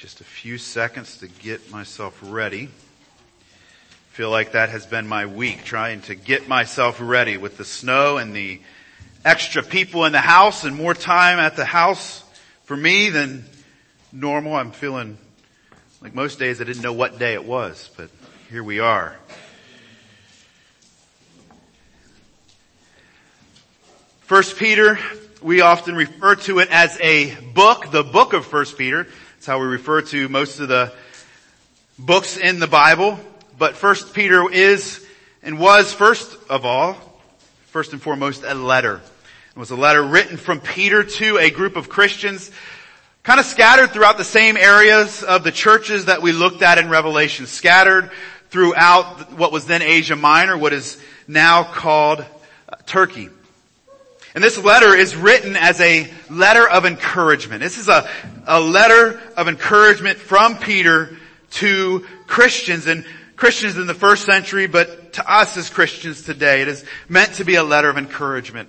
[0.00, 2.70] just a few seconds to get myself ready.
[4.12, 8.16] Feel like that has been my week, trying to get myself ready with the snow
[8.16, 8.62] and the
[9.26, 12.24] extra people in the house and more time at the house
[12.64, 13.44] for me than
[14.10, 14.54] normal.
[14.54, 15.18] I'm feeling
[16.00, 18.08] like most days I didn't know what day it was, but
[18.48, 19.16] here we are.
[24.22, 24.98] First Peter,
[25.42, 29.06] we often refer to it as a book, the book of First Peter.
[29.40, 30.92] That's how we refer to most of the
[31.98, 33.18] books in the Bible.
[33.56, 35.02] But First Peter is
[35.42, 36.94] and was first of all,
[37.68, 39.00] first and foremost, a letter.
[39.56, 42.50] It was a letter written from Peter to a group of Christians
[43.22, 46.90] kind of scattered throughout the same areas of the churches that we looked at in
[46.90, 48.10] Revelation, scattered
[48.50, 53.30] throughout what was then Asia Minor, what is now called uh, Turkey.
[54.34, 57.60] And this letter is written as a letter of encouragement.
[57.60, 58.08] This is a,
[58.46, 61.16] a letter of encouragement from Peter
[61.52, 63.04] to Christians and
[63.36, 66.62] Christians in the first century, but to us as Christians today.
[66.62, 68.68] It is meant to be a letter of encouragement.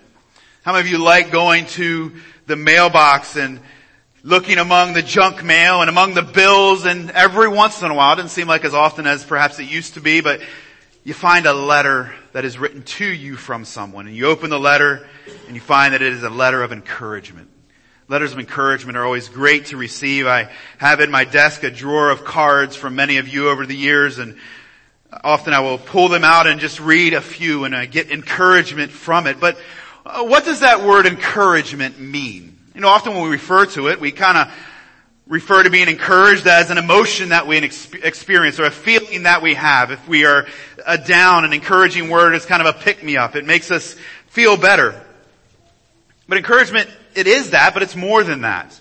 [0.63, 2.13] How many of you like going to
[2.47, 3.59] the mailbox and
[4.23, 8.13] looking among the junk mail and among the bills and every once in a while,
[8.13, 10.41] it doesn't seem like as often as perhaps it used to be, but
[11.03, 14.59] you find a letter that is written to you from someone and you open the
[14.59, 15.07] letter
[15.47, 17.49] and you find that it is a letter of encouragement.
[18.07, 20.27] Letters of encouragement are always great to receive.
[20.27, 23.75] I have in my desk a drawer of cards from many of you over the
[23.75, 24.37] years and
[25.23, 28.91] often I will pull them out and just read a few and I get encouragement
[28.91, 29.39] from it.
[29.39, 29.57] But
[30.05, 32.59] uh, what does that word encouragement mean?
[32.75, 34.53] You know, often when we refer to it, we kind of
[35.31, 39.53] refer to being encouraged as an emotion that we experience or a feeling that we
[39.53, 39.89] have.
[39.89, 40.45] If we are
[40.85, 43.37] a down, an encouraging word is kind of a pick me up.
[43.37, 43.95] It makes us
[44.27, 45.01] feel better.
[46.27, 48.77] But encouragement, it is that, but it's more than that.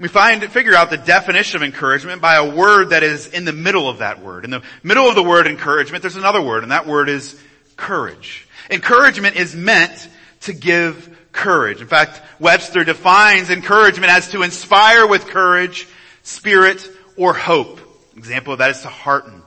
[0.00, 3.52] We find, figure out the definition of encouragement by a word that is in the
[3.52, 4.46] middle of that word.
[4.46, 7.38] In the middle of the word encouragement, there's another word, and that word is
[7.76, 8.48] courage.
[8.70, 10.08] Encouragement is meant
[10.40, 11.80] to give courage.
[11.80, 15.88] In fact, Webster defines encouragement as to inspire with courage,
[16.22, 17.80] spirit, or hope.
[18.16, 19.42] Example of that is to hearten.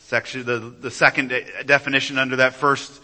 [0.00, 3.00] Section, the, the second de- definition under that first,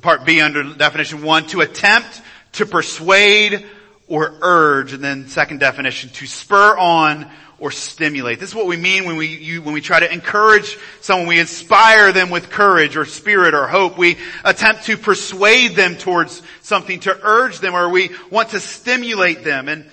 [0.00, 3.66] part B under definition one, to attempt to persuade
[4.08, 8.38] or urge, and then second definition, to spur on or stimulate.
[8.38, 11.26] This is what we mean when we, you, when we try to encourage someone.
[11.26, 13.96] We inspire them with courage or spirit or hope.
[13.96, 19.42] We attempt to persuade them towards something, to urge them, or we want to stimulate
[19.42, 19.68] them.
[19.68, 19.90] And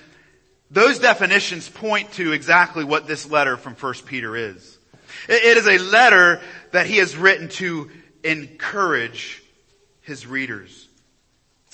[0.70, 4.78] those definitions point to exactly what this letter from 1 Peter is.
[5.28, 6.40] It is a letter
[6.72, 7.90] that he has written to
[8.22, 9.42] encourage
[10.02, 10.83] his readers.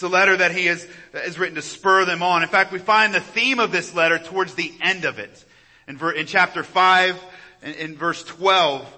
[0.00, 2.42] It's a letter that he has, has written to spur them on.
[2.42, 5.44] In fact, we find the theme of this letter towards the end of it.
[5.86, 7.22] In, ver, in chapter 5,
[7.64, 8.96] in, in verse 12,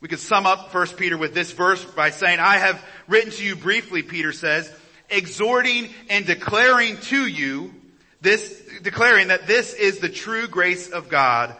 [0.00, 3.44] we could sum up 1 Peter with this verse by saying, I have written to
[3.44, 4.72] you briefly, Peter says,
[5.10, 7.74] exhorting and declaring to you
[8.22, 11.54] this, declaring that this is the true grace of God.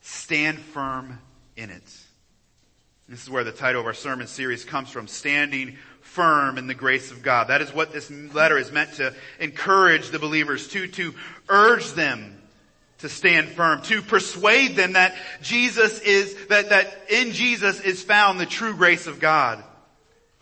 [0.00, 1.18] Stand firm
[1.56, 1.98] in it.
[3.08, 5.76] This is where the title of our sermon series comes from, standing
[6.12, 7.48] firm in the grace of God.
[7.48, 11.14] That is what this letter is meant to encourage the believers to, to
[11.48, 12.38] urge them
[12.98, 18.38] to stand firm, to persuade them that Jesus is, that, that in Jesus is found
[18.38, 19.62] the true grace of God,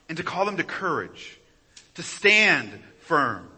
[0.09, 1.38] and to call them to courage,
[1.94, 2.70] to stand
[3.00, 3.48] firm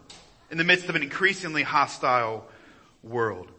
[0.51, 2.45] in the midst of an increasingly hostile
[3.03, 3.49] world.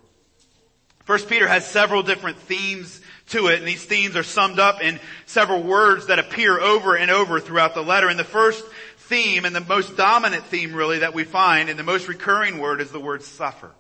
[1.04, 5.01] First Peter has several different themes to it, and these themes are summed up in
[5.27, 8.09] several words that appear over and over throughout the letter.
[8.09, 8.65] And the first
[8.99, 12.81] theme and the most dominant theme really that we find and the most recurring word
[12.81, 13.71] is the word suffer.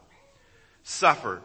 [0.82, 1.40] Suffer.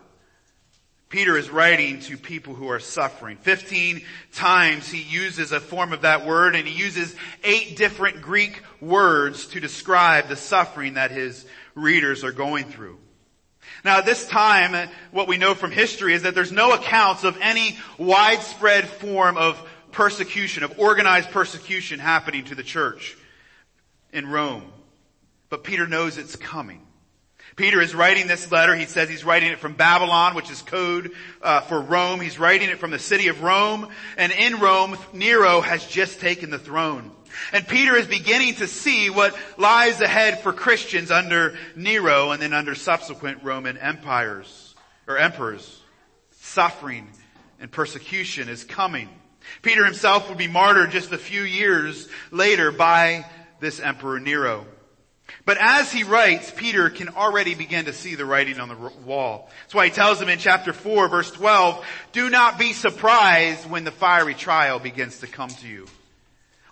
[1.09, 3.37] Peter is writing to people who are suffering.
[3.37, 8.61] Fifteen times he uses a form of that word and he uses eight different Greek
[8.79, 12.99] words to describe the suffering that his readers are going through.
[13.83, 17.23] Now at this time, uh, what we know from history is that there's no accounts
[17.23, 19.61] of any widespread form of
[19.91, 23.17] persecution, of organized persecution happening to the church
[24.11, 24.63] in Rome.
[25.49, 26.81] But Peter knows it's coming.
[27.59, 28.73] Peter is writing this letter.
[28.73, 31.11] He says he's writing it from Babylon, which is code
[31.41, 32.21] uh, for Rome.
[32.21, 33.89] He's writing it from the city of Rome.
[34.15, 37.11] And in Rome, Nero has just taken the throne.
[37.51, 42.53] And Peter is beginning to see what lies ahead for Christians under Nero and then
[42.53, 44.73] under subsequent Roman empires
[45.05, 45.81] or emperors.
[46.39, 47.09] Suffering
[47.59, 49.09] and persecution is coming.
[49.63, 53.25] Peter himself would be martyred just a few years later by
[53.59, 54.65] this emperor Nero.
[55.45, 59.49] But as he writes, Peter can already begin to see the writing on the wall.
[59.61, 63.83] That's why he tells him in chapter 4 verse 12, do not be surprised when
[63.83, 65.87] the fiery trial begins to come to you.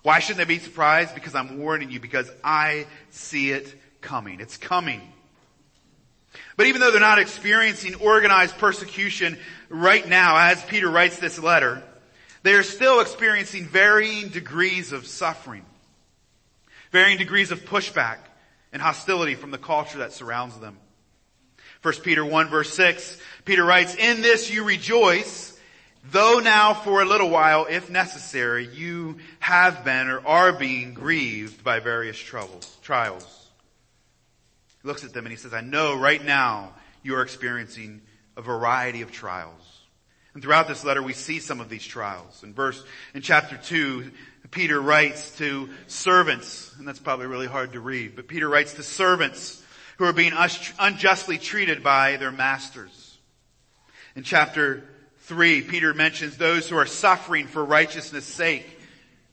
[0.02, 1.14] Why shouldn't they be surprised?
[1.14, 4.40] Because I'm warning you because I see it coming.
[4.40, 5.00] It's coming.
[6.56, 9.38] But even though they're not experiencing organized persecution
[9.68, 11.82] right now, as Peter writes this letter,
[12.42, 15.64] they are still experiencing varying degrees of suffering,
[16.90, 18.18] varying degrees of pushback
[18.72, 20.78] and hostility from the culture that surrounds them.
[21.82, 25.58] 1 Peter 1 verse 6, Peter writes, In this you rejoice,
[26.10, 31.62] though now for a little while, if necessary, you have been or are being grieved
[31.62, 33.38] by various troubles, trials
[34.82, 36.72] he looks at them and he says, I know right now
[37.02, 38.00] you are experiencing
[38.36, 39.82] a variety of trials.
[40.34, 42.42] And throughout this letter we see some of these trials.
[42.44, 42.82] In verse,
[43.14, 44.10] in chapter 2,
[44.50, 48.82] Peter writes to servants, and that's probably really hard to read, but Peter writes to
[48.82, 49.62] servants
[49.98, 50.32] who are being
[50.78, 53.18] unjustly treated by their masters.
[54.16, 54.84] In chapter
[55.20, 58.78] 3, Peter mentions those who are suffering for righteousness sake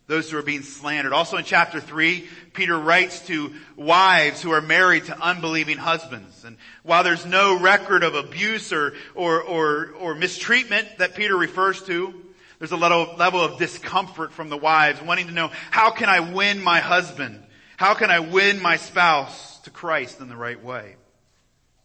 [0.07, 1.13] those who are being slandered.
[1.13, 6.43] Also in chapter 3, Peter writes to wives who are married to unbelieving husbands.
[6.43, 11.81] And while there's no record of abuse or, or, or, or mistreatment that Peter refers
[11.83, 12.13] to,
[12.59, 16.19] there's a level, level of discomfort from the wives wanting to know, how can I
[16.19, 17.43] win my husband?
[17.77, 20.95] How can I win my spouse to Christ in the right way?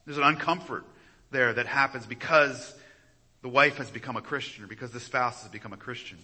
[0.05, 0.85] There's an uncomfort
[1.31, 2.75] there that happens because
[3.43, 6.19] the wife has become a Christian or because the spouse has become a Christian.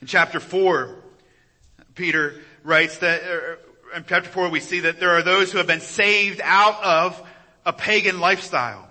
[0.00, 0.96] In chapter 4,
[1.94, 3.58] Peter writes that, er,
[3.94, 7.28] in chapter 4 we see that there are those who have been saved out of
[7.64, 8.88] a pagan lifestyle.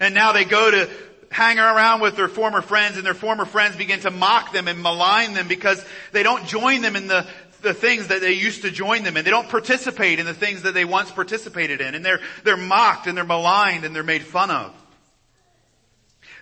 [0.00, 0.90] And now they go to
[1.32, 4.82] hang around with their former friends and their former friends begin to mock them and
[4.82, 7.26] malign them because they don't join them in the,
[7.62, 9.24] the things that they used to join them in.
[9.24, 11.94] They don't participate in the things that they once participated in.
[11.94, 14.74] And they're, they're mocked and they're maligned and they're made fun of.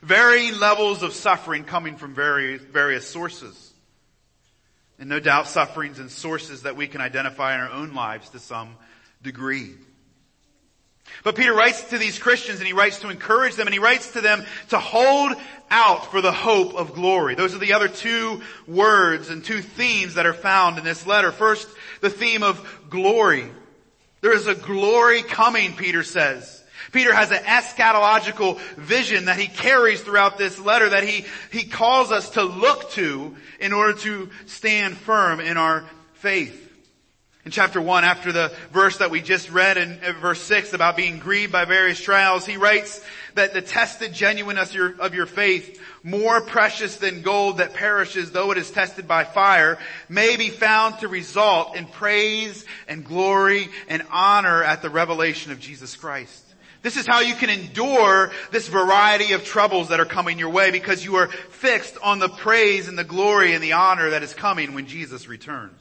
[0.02, 3.72] Varying levels of suffering coming from various, various sources.
[4.98, 8.38] And no doubt sufferings and sources that we can identify in our own lives to
[8.38, 8.76] some
[9.22, 9.74] degree.
[11.22, 14.12] But Peter writes to these Christians and he writes to encourage them and he writes
[14.12, 15.32] to them to hold
[15.70, 17.34] out for the hope of glory.
[17.34, 21.30] Those are the other two words and two themes that are found in this letter.
[21.30, 21.68] First,
[22.00, 23.50] the theme of glory.
[24.22, 26.62] There is a glory coming, Peter says.
[26.92, 32.10] Peter has an eschatological vision that he carries throughout this letter that he, he calls
[32.10, 35.84] us to look to in order to stand firm in our
[36.14, 36.69] faith.
[37.46, 41.18] In chapter 1, after the verse that we just read in verse 6 about being
[41.18, 43.02] grieved by various trials, he writes
[43.34, 48.30] that the tested genuineness of your, of your faith, more precious than gold that perishes
[48.30, 49.78] though it is tested by fire,
[50.10, 55.58] may be found to result in praise and glory and honor at the revelation of
[55.58, 56.44] Jesus Christ.
[56.82, 60.70] This is how you can endure this variety of troubles that are coming your way
[60.70, 64.34] because you are fixed on the praise and the glory and the honor that is
[64.34, 65.79] coming when Jesus returns.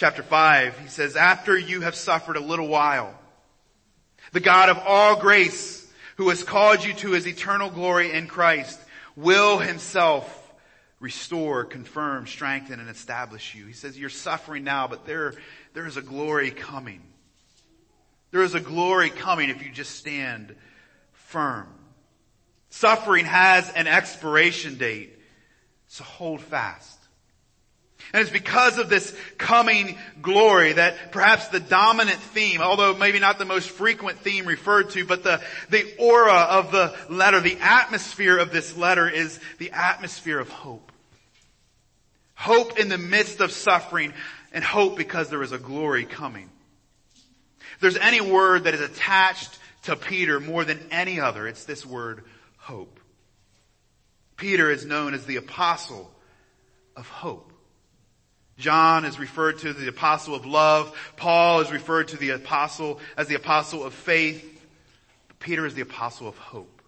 [0.00, 3.14] Chapter 5, he says, after you have suffered a little while,
[4.32, 5.86] the God of all grace,
[6.16, 8.80] who has called you to his eternal glory in Christ,
[9.14, 10.54] will himself
[11.00, 13.66] restore, confirm, strengthen, and establish you.
[13.66, 15.34] He says, you're suffering now, but there,
[15.74, 17.02] there is a glory coming.
[18.30, 20.56] There is a glory coming if you just stand
[21.12, 21.68] firm.
[22.70, 25.18] Suffering has an expiration date,
[25.88, 26.99] so hold fast.
[28.12, 33.38] And it's because of this coming glory that perhaps the dominant theme, although maybe not
[33.38, 38.38] the most frequent theme referred to, but the, the aura of the letter, the atmosphere
[38.38, 40.90] of this letter is the atmosphere of hope.
[42.34, 44.12] Hope in the midst of suffering
[44.52, 46.50] and hope because there is a glory coming
[47.80, 52.24] there's any word that is attached to Peter more than any other, it's this word
[52.58, 53.00] hope.
[54.36, 56.10] Peter is known as the apostle
[56.96, 57.49] of hope.
[58.60, 60.96] John is referred to as the apostle of love.
[61.16, 64.46] Paul is referred to the apostle as the apostle of faith.
[65.40, 66.82] Peter is the apostle of hope.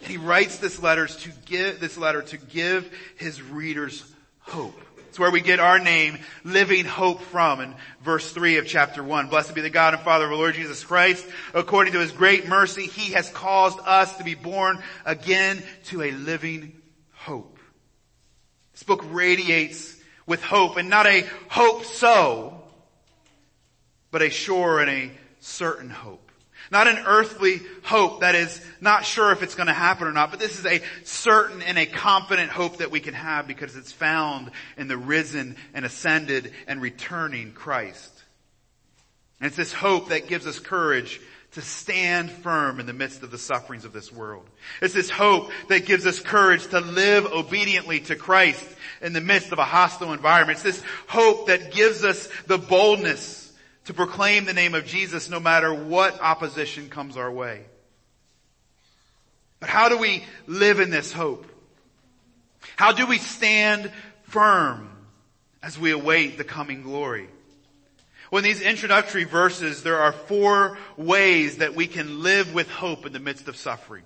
[0.00, 4.04] And he writes this letter to give, this letter to give his readers
[4.40, 4.80] hope.
[5.08, 9.28] It's where we get our name, living hope from in verse 3 of chapter 1.
[9.28, 11.26] Blessed be the God and Father of our Lord Jesus Christ.
[11.52, 16.12] According to his great mercy, he has caused us to be born again to a
[16.12, 16.80] living
[17.12, 17.58] hope.
[18.72, 19.94] This book radiates
[20.26, 22.62] with hope and not a hope so,
[24.10, 25.10] but a sure and a
[25.40, 26.30] certain hope.
[26.70, 30.30] Not an earthly hope that is not sure if it's going to happen or not,
[30.30, 33.92] but this is a certain and a confident hope that we can have because it's
[33.92, 38.10] found in the risen and ascended and returning Christ.
[39.40, 41.20] And it's this hope that gives us courage
[41.52, 44.48] to stand firm in the midst of the sufferings of this world.
[44.80, 48.64] It's this hope that gives us courage to live obediently to Christ
[49.02, 50.56] in the midst of a hostile environment.
[50.56, 53.52] It's this hope that gives us the boldness
[53.86, 57.64] to proclaim the name of Jesus no matter what opposition comes our way.
[59.58, 61.46] But how do we live in this hope?
[62.76, 63.90] How do we stand
[64.24, 64.88] firm
[65.62, 67.28] as we await the coming glory?
[68.30, 73.04] Well, in these introductory verses, there are four ways that we can live with hope
[73.04, 74.04] in the midst of suffering.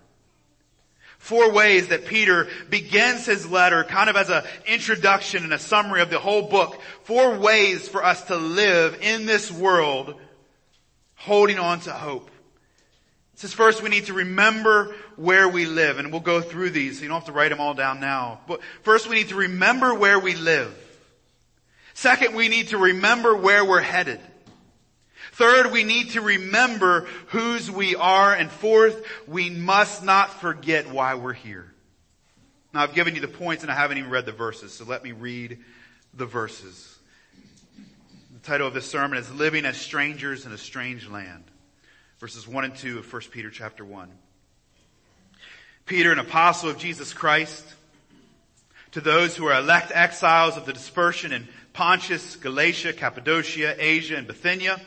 [1.26, 6.00] Four ways that Peter begins his letter kind of as an introduction and a summary
[6.00, 6.80] of the whole book.
[7.02, 10.14] Four ways for us to live in this world
[11.16, 12.30] holding on to hope.
[13.34, 16.98] It says first we need to remember where we live and we'll go through these
[16.98, 18.38] so you don't have to write them all down now.
[18.46, 20.72] But first we need to remember where we live.
[21.94, 24.20] Second, we need to remember where we're headed.
[25.36, 28.32] Third, we need to remember whose we are.
[28.32, 31.70] And fourth, we must not forget why we're here.
[32.72, 35.04] Now I've given you the points and I haven't even read the verses, so let
[35.04, 35.58] me read
[36.14, 36.98] the verses.
[38.32, 41.44] The title of this sermon is Living as Strangers in a Strange Land.
[42.18, 44.10] Verses 1 and 2 of 1 Peter chapter 1.
[45.84, 47.66] Peter, an apostle of Jesus Christ,
[48.92, 54.26] to those who are elect exiles of the dispersion in Pontus, Galatia, Cappadocia, Asia, and
[54.26, 54.80] Bithynia,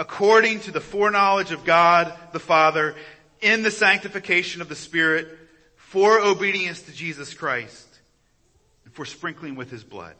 [0.00, 2.96] according to the foreknowledge of God the Father,
[3.42, 5.28] in the sanctification of the Spirit,
[5.76, 7.86] for obedience to Jesus Christ,
[8.86, 10.14] and for sprinkling with His blood.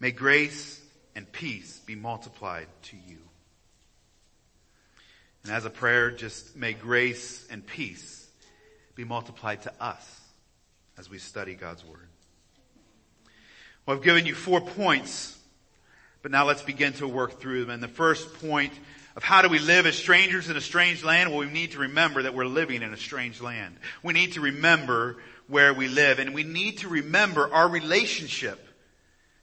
[0.00, 0.78] May grace
[1.14, 3.16] and peace be multiplied to you.
[5.42, 8.28] And as a prayer, just may grace and peace
[8.94, 10.20] be multiplied to us
[10.98, 12.08] as we study God's Word.
[13.86, 15.35] Well, I've given you four points,
[16.26, 17.70] but now let's begin to work through them.
[17.70, 18.72] And the first point
[19.14, 21.30] of how do we live as strangers in a strange land?
[21.30, 23.76] Well, we need to remember that we're living in a strange land.
[24.02, 28.58] We need to remember where we live and we need to remember our relationship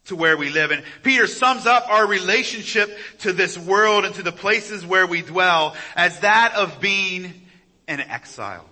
[0.07, 0.71] to where we live.
[0.71, 5.21] And Peter sums up our relationship to this world and to the places where we
[5.21, 7.33] dwell as that of being
[7.87, 8.65] an exile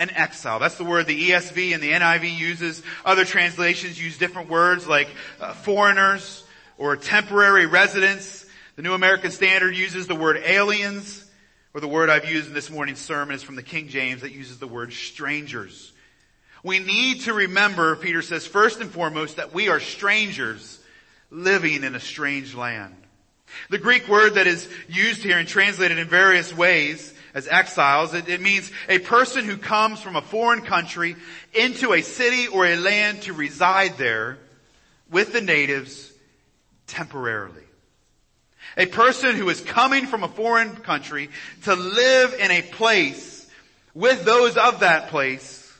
[0.00, 0.58] an exile.
[0.58, 2.82] That's the word the ESV and the NIV uses.
[3.04, 5.06] Other translations use different words like
[5.40, 6.43] uh, foreigners
[6.78, 8.46] or temporary residents.
[8.76, 11.24] The New American Standard uses the word aliens,
[11.72, 14.32] or the word I've used in this morning's sermon is from the King James that
[14.32, 15.92] uses the word strangers.
[16.62, 20.80] We need to remember, Peter says, first and foremost, that we are strangers
[21.30, 22.94] living in a strange land.
[23.70, 28.14] The Greek word that is used here and translated in various ways as exiles.
[28.14, 31.16] It, it, means a person who comes from a foreign country
[31.52, 34.38] into a city or a land to reside there
[35.10, 36.13] with the natives
[36.86, 37.62] temporarily.
[38.76, 41.30] A person who is coming from a foreign country
[41.62, 43.46] to live in a place
[43.94, 45.72] with those of that place,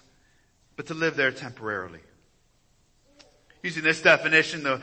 [0.77, 2.01] but to live there temporarily.
[3.63, 4.81] Using this definition, the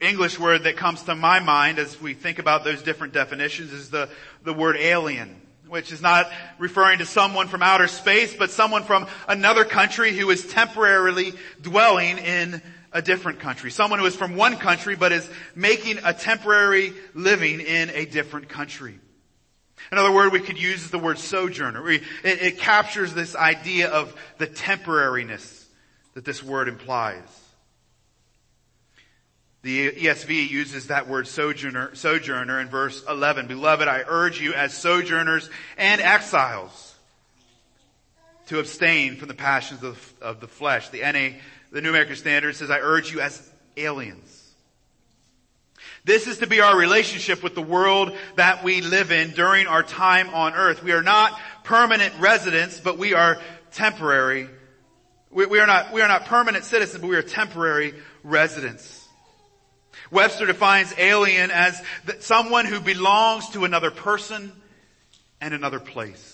[0.00, 3.90] English word that comes to my mind as we think about those different definitions is
[3.90, 4.08] the,
[4.42, 9.06] the word alien which is not referring to someone from outer space, but someone from
[9.26, 12.60] another country who is temporarily dwelling in
[12.92, 13.70] a different country.
[13.70, 18.48] Someone who is from one country but is making a temporary living in a different
[18.48, 18.98] country.
[19.90, 21.88] Another word we could use is the word sojourner.
[21.90, 25.66] It, it captures this idea of the temporariness
[26.14, 27.22] that this word implies.
[29.62, 33.46] The ESV uses that word sojourner, sojourner in verse 11.
[33.46, 36.91] Beloved, I urge you as sojourners and exiles
[38.46, 40.88] to abstain from the passions of, of the flesh.
[40.88, 41.38] The NA,
[41.70, 44.38] the New American Standard says, I urge you as aliens.
[46.04, 49.84] This is to be our relationship with the world that we live in during our
[49.84, 50.82] time on earth.
[50.82, 54.48] We are not permanent residents, but we are temporary.
[55.30, 57.94] We, we are not, we are not permanent citizens, but we are temporary
[58.24, 59.06] residents.
[60.10, 61.80] Webster defines alien as
[62.18, 64.52] someone who belongs to another person
[65.40, 66.31] and another place.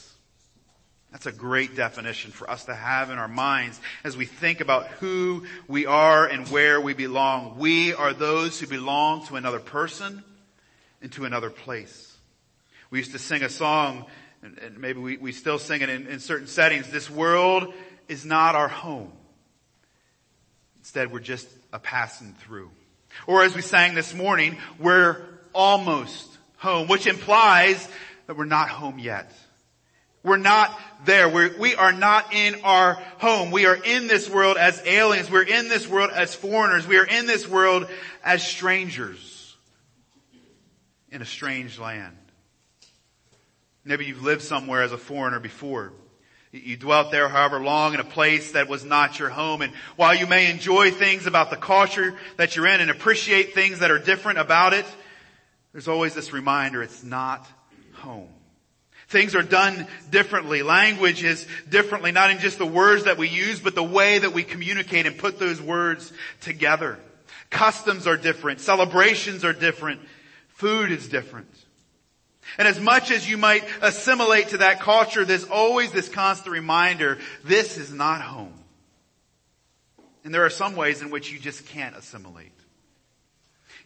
[1.12, 4.88] That's a great definition for us to have in our minds as we think about
[4.88, 7.58] who we are and where we belong.
[7.58, 10.22] We are those who belong to another person
[11.00, 12.14] and to another place.
[12.90, 14.04] We used to sing a song,
[14.42, 16.90] and maybe we, we still sing it in, in certain settings.
[16.90, 17.72] This world
[18.08, 19.12] is not our home.
[20.78, 22.70] Instead, we're just a passing through.
[23.26, 25.22] Or as we sang this morning, we're
[25.54, 27.88] almost home, which implies
[28.26, 29.32] that we're not home yet.
[30.28, 31.28] We're not there.
[31.28, 33.50] We're, we are not in our home.
[33.50, 35.30] We are in this world as aliens.
[35.30, 36.86] We're in this world as foreigners.
[36.86, 37.88] We are in this world
[38.22, 39.56] as strangers.
[41.10, 42.16] in a strange land.
[43.84, 45.92] Maybe you've lived somewhere as a foreigner before.
[46.52, 49.62] You dwelt there however long in a place that was not your home.
[49.62, 53.80] And while you may enjoy things about the culture that you're in and appreciate things
[53.80, 54.86] that are different about it,
[55.72, 57.46] there's always this reminder it's not
[57.94, 58.28] home.
[59.08, 60.62] Things are done differently.
[60.62, 64.34] Language is differently, not in just the words that we use, but the way that
[64.34, 66.12] we communicate and put those words
[66.42, 66.98] together.
[67.48, 68.60] Customs are different.
[68.60, 70.00] Celebrations are different.
[70.48, 71.48] Food is different.
[72.58, 77.18] And as much as you might assimilate to that culture, there's always this constant reminder,
[77.44, 78.52] this is not home.
[80.24, 82.52] And there are some ways in which you just can't assimilate.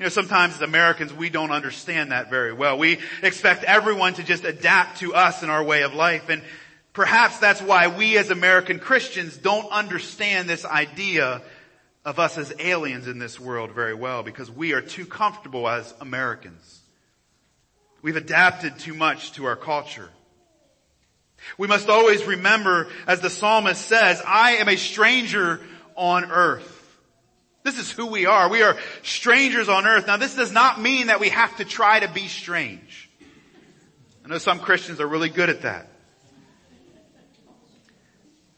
[0.03, 2.77] You know, sometimes as Americans, we don't understand that very well.
[2.77, 6.29] We expect everyone to just adapt to us and our way of life.
[6.29, 6.43] And
[6.93, 11.41] perhaps that's why we as American Christians don't understand this idea
[12.05, 15.95] of us as aliens in this world very well because we are too comfortable as
[16.01, 16.81] Americans.
[18.03, 20.11] We've adapted too much to our culture.
[21.59, 25.61] We must always remember, as the psalmist says, I am a stranger
[25.95, 26.72] on earth.
[27.63, 28.49] This is who we are.
[28.49, 30.07] We are strangers on earth.
[30.07, 33.11] Now this does not mean that we have to try to be strange.
[34.25, 35.89] I know some Christians are really good at that.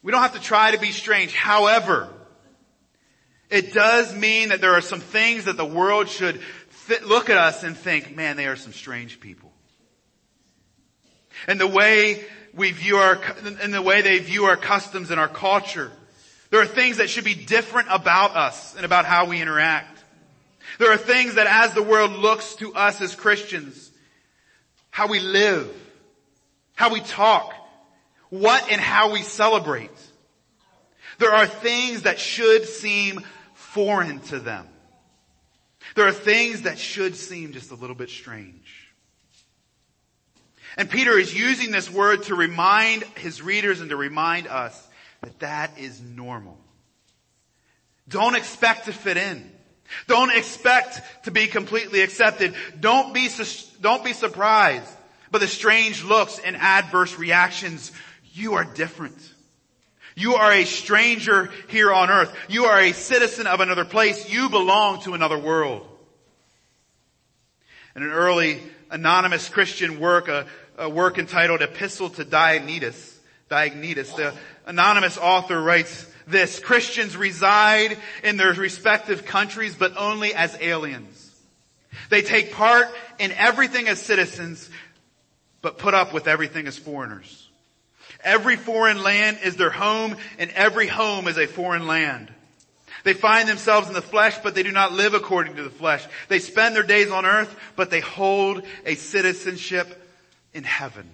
[0.02, 1.34] We don't have to try to be strange.
[1.34, 2.10] However,
[3.50, 6.40] it does mean that there are some things that the world should
[7.06, 9.52] look at us and think, man, they are some strange people.
[11.46, 13.20] And the way we view our,
[13.62, 15.90] and the way they view our customs and our culture.
[16.54, 20.04] There are things that should be different about us and about how we interact.
[20.78, 23.90] There are things that as the world looks to us as Christians,
[24.90, 25.68] how we live,
[26.76, 27.52] how we talk,
[28.30, 29.90] what and how we celebrate.
[31.18, 33.22] There are things that should seem
[33.54, 34.68] foreign to them.
[35.96, 38.92] There are things that should seem just a little bit strange.
[40.76, 44.83] And Peter is using this word to remind his readers and to remind us
[45.24, 46.58] that that is normal.
[48.08, 49.50] Don't expect to fit in.
[50.06, 52.54] Don't expect to be completely accepted.
[52.80, 53.28] Don't be,
[53.80, 54.90] don't be surprised
[55.30, 57.92] by the strange looks and adverse reactions.
[58.32, 59.16] You are different.
[60.16, 62.34] You are a stranger here on earth.
[62.48, 64.30] You are a citizen of another place.
[64.30, 65.88] You belong to another world.
[67.96, 68.60] In an early
[68.90, 70.46] anonymous Christian work, a,
[70.78, 73.13] a work entitled Epistle to Diognetus,
[73.50, 74.34] Diognetus, the
[74.66, 81.30] anonymous author writes this, Christians reside in their respective countries, but only as aliens.
[82.08, 84.68] They take part in everything as citizens,
[85.62, 87.48] but put up with everything as foreigners.
[88.22, 92.32] Every foreign land is their home and every home is a foreign land.
[93.04, 96.06] They find themselves in the flesh, but they do not live according to the flesh.
[96.28, 100.02] They spend their days on earth, but they hold a citizenship
[100.54, 101.10] in heaven.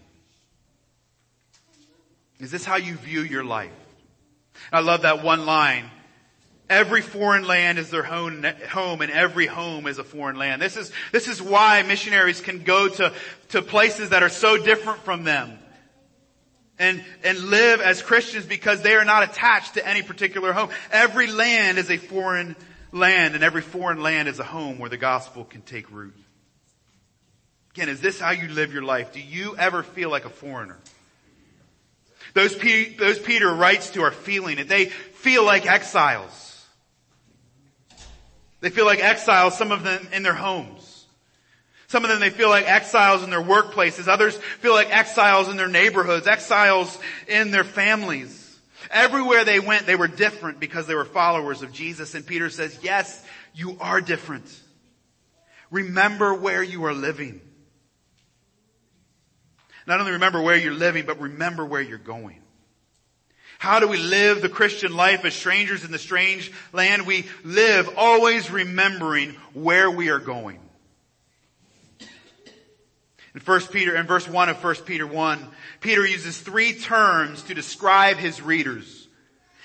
[2.41, 3.71] Is this how you view your life?
[4.73, 5.91] I love that one line.
[6.69, 10.63] Every foreign land is their home, and every home is a foreign land.
[10.63, 13.13] This is, this is why missionaries can go to,
[13.49, 15.59] to places that are so different from them
[16.79, 20.71] and, and live as Christians because they are not attached to any particular home.
[20.91, 22.57] Every land is a foreign
[22.93, 26.15] land and every foreign land is a home where the gospel can take root.
[27.75, 29.13] Again, is this how you live your life?
[29.13, 30.79] Do you ever feel like a foreigner?
[32.35, 32.57] Those,
[32.99, 34.69] those Peter writes to are feeling it.
[34.69, 36.67] They feel like exiles.
[38.61, 41.07] They feel like exiles, some of them in their homes.
[41.89, 44.07] Some of them they feel like exiles in their workplaces.
[44.07, 48.59] Others feel like exiles in their neighborhoods, exiles in their families.
[48.91, 52.15] Everywhere they went, they were different because they were followers of Jesus.
[52.15, 54.47] And Peter says, yes, you are different.
[55.71, 57.41] Remember where you are living.
[59.91, 62.41] Not only remember where you're living, but remember where you're going.
[63.59, 67.09] How do we live the Christian life as strangers in the strange land?
[67.09, 70.61] We live always remembering where we are going.
[73.35, 75.49] In 1 Peter, in verse 1 of 1 Peter 1,
[75.81, 79.09] Peter uses three terms to describe his readers.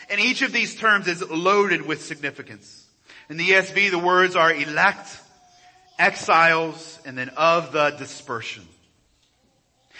[0.09, 2.87] And each of these terms is loaded with significance.
[3.29, 5.19] In the ESV, the words are elect,
[5.99, 8.67] exiles, and then of the dispersion.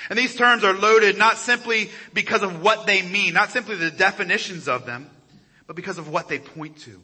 [0.10, 3.92] And these terms are loaded not simply because of what they mean, not simply the
[3.92, 5.10] definitions of them,
[5.68, 7.02] but because of what they point to.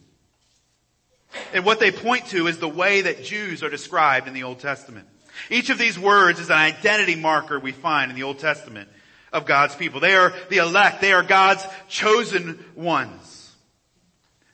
[1.54, 4.60] And what they point to is the way that Jews are described in the Old
[4.60, 5.08] Testament.
[5.50, 8.90] Each of these words is an identity marker we find in the Old Testament
[9.32, 10.00] of God's people.
[10.00, 11.02] They are the elect.
[11.02, 13.31] They are God's chosen ones.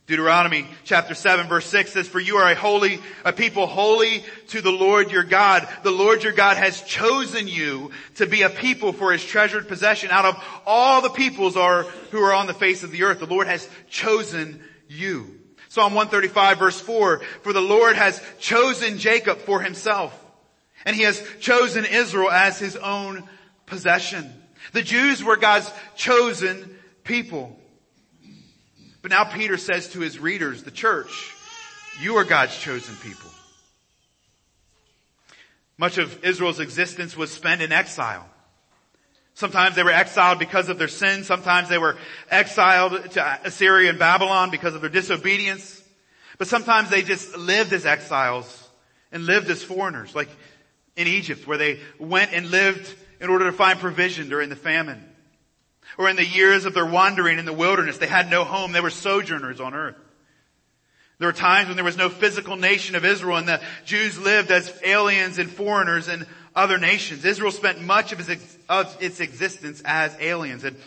[0.08, 4.62] Deuteronomy chapter 7 verse 6 says, for you are a holy, a people holy to
[4.62, 5.68] the Lord your God.
[5.84, 10.10] The Lord your God has chosen you to be a people for his treasured possession
[10.10, 13.20] out of all the peoples are, who are on the face of the earth.
[13.20, 15.42] The Lord has chosen you.
[15.68, 20.18] Psalm 135 verse 4, for the Lord has chosen Jacob for himself
[20.86, 23.28] and he has chosen Israel as his own
[23.66, 24.34] possession.
[24.72, 27.60] The Jews were God's chosen people.
[29.08, 31.34] But now Peter says to his readers, the church,
[32.02, 33.30] you are God's chosen people.
[35.78, 38.28] Much of Israel's existence was spent in exile.
[39.34, 41.24] Sometimes they were exiled because of their sin.
[41.24, 41.96] Sometimes they were
[42.30, 45.82] exiled to Assyria and Babylon because of their disobedience.
[46.38, 48.70] But sometimes they just lived as exiles
[49.14, 50.28] and lived as foreigners, like
[50.98, 55.02] in Egypt where they went and lived in order to find provision during the famine
[55.98, 57.98] or in the years of their wandering in the wilderness.
[57.98, 58.72] They had no home.
[58.72, 59.96] They were sojourners on earth.
[61.20, 64.52] There were times when there was no physical nation of Israel and the Jews lived
[64.52, 67.26] as aliens and foreigners in other nations.
[67.26, 70.64] Israel spent much of its, of its existence as aliens.
[70.64, 70.78] And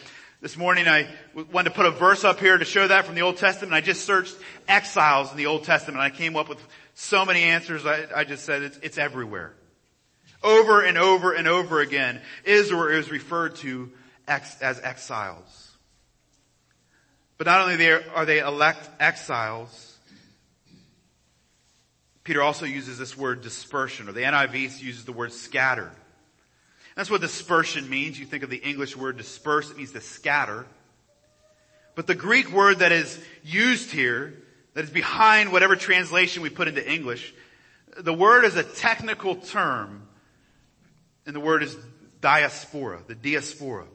[0.40, 3.22] this morning I wanted to put a verse up here to show that from the
[3.22, 3.74] Old Testament.
[3.74, 4.36] I just searched
[4.68, 6.00] exiles in the Old Testament.
[6.00, 7.84] I came up with so many answers.
[7.84, 9.52] I, I just said it's, it's everywhere.
[10.42, 13.90] Over and over and over again, Israel is referred to
[14.26, 15.70] ex, as exiles.
[17.40, 19.96] But not only are they elect exiles,
[22.22, 25.90] Peter also uses this word dispersion, or the NIV uses the word scattered.
[26.96, 28.20] That's what dispersion means.
[28.20, 30.66] You think of the English word disperse, it means to scatter.
[31.94, 34.34] But the Greek word that is used here,
[34.74, 37.32] that is behind whatever translation we put into English,
[37.98, 40.06] the word is a technical term,
[41.24, 41.74] and the word is
[42.20, 43.86] diaspora, the diaspora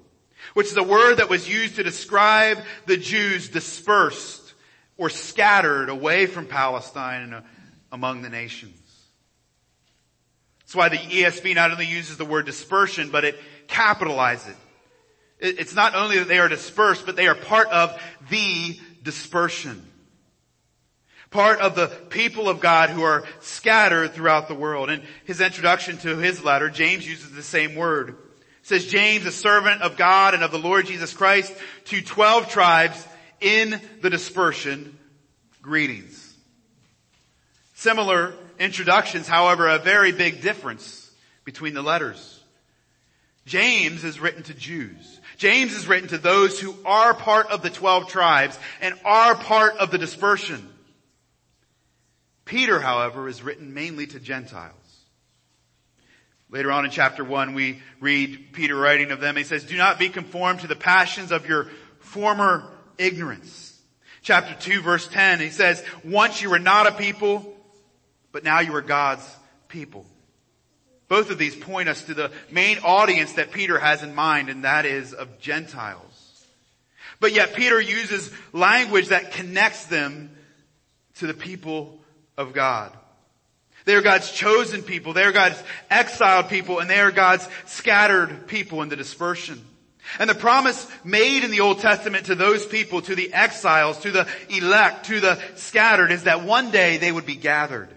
[0.54, 4.54] which is a word that was used to describe the Jews dispersed
[4.98, 7.42] or scattered away from Palestine and uh,
[7.92, 8.82] among the nations.
[10.62, 15.60] That's why the ESV not only uses the word dispersion, but it capitalizes it.
[15.60, 19.86] It's not only that they are dispersed, but they are part of the dispersion.
[21.30, 24.90] Part of the people of God who are scattered throughout the world.
[24.90, 28.18] In his introduction to his letter, James uses the same word
[28.65, 31.54] says James, a servant of God and of the Lord Jesus Christ,
[31.86, 33.08] to 12 tribes
[33.39, 34.97] in the dispersion,
[35.62, 36.36] greetings.
[37.75, 41.12] Similar introductions, however, a very big difference
[41.43, 42.43] between the letters.
[43.45, 45.19] James is written to Jews.
[45.38, 49.78] James is written to those who are part of the 12 tribes and are part
[49.78, 50.67] of the dispersion.
[52.45, 54.85] Peter, however, is written mainly to Gentiles.
[56.56, 59.36] Later on in chapter 1, we read Peter writing of them.
[59.36, 61.68] He says, do not be conformed to the passions of your
[62.00, 63.78] former ignorance.
[64.22, 67.54] Chapter 2 verse 10, he says, once you were not a people,
[68.32, 69.30] but now you are God's
[69.68, 70.06] people.
[71.10, 74.63] Both of these point us to the main audience that Peter has in mind, and
[74.63, 76.46] that is of Gentiles.
[77.20, 80.30] But yet Peter uses language that connects them
[81.15, 82.00] to the people
[82.38, 82.96] of God.
[83.86, 85.13] They are God's chosen people.
[85.13, 89.63] They are God's exiled people and they are God's scattered people in the dispersion.
[90.19, 94.12] And the promise made in the Old Testament to those people, to the exiles, to
[94.12, 97.89] the elect, to the scattered is that one day they would be gathered.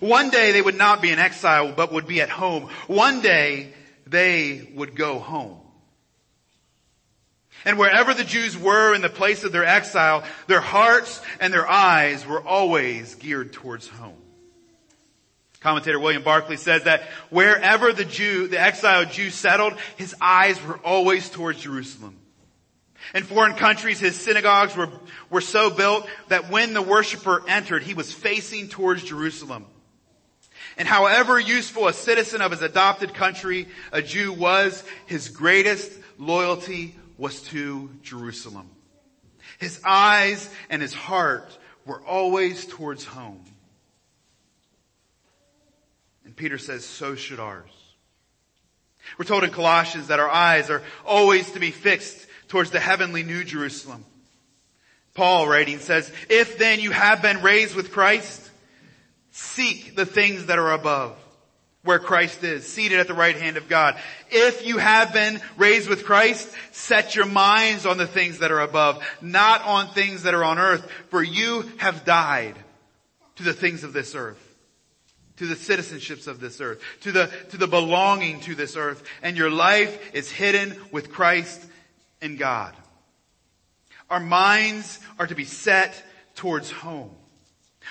[0.00, 2.68] One day they would not be in exile, but would be at home.
[2.86, 3.72] One day
[4.06, 5.60] they would go home.
[7.64, 11.66] And wherever the Jews were in the place of their exile, their hearts and their
[11.66, 14.22] eyes were always geared towards home.
[15.60, 20.78] Commentator William Barclay says that wherever the Jew, the exiled Jew settled, his eyes were
[20.78, 22.18] always towards Jerusalem.
[23.14, 24.90] In foreign countries, his synagogues were,
[25.30, 29.66] were so built that when the worshiper entered, he was facing towards Jerusalem.
[30.76, 36.96] And however useful a citizen of his adopted country a Jew was, his greatest loyalty
[37.16, 38.70] was to Jerusalem.
[39.58, 43.42] His eyes and his heart were always towards home.
[46.36, 47.70] Peter says, so should ours.
[49.18, 53.22] We're told in Colossians that our eyes are always to be fixed towards the heavenly
[53.22, 54.04] New Jerusalem.
[55.14, 58.50] Paul writing says, if then you have been raised with Christ,
[59.30, 61.16] seek the things that are above,
[61.84, 63.96] where Christ is, seated at the right hand of God.
[64.30, 68.60] If you have been raised with Christ, set your minds on the things that are
[68.60, 72.56] above, not on things that are on earth, for you have died
[73.36, 74.45] to the things of this earth
[75.36, 79.36] to the citizenships of this earth, to the, to the belonging to this earth, and
[79.36, 81.64] your life is hidden with Christ
[82.22, 82.74] in God.
[84.08, 86.02] Our minds are to be set
[86.36, 87.10] towards home.